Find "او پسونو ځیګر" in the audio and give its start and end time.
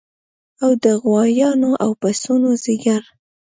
1.83-3.01